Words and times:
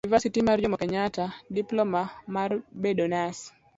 univasiti 0.07 0.39
mar 0.47 0.57
jomo 0.61 0.77
kenyatta 0.81 1.23
,diploma 1.55 2.01
mar 2.35 2.49
bedo 2.83 3.05
nas 3.13 3.37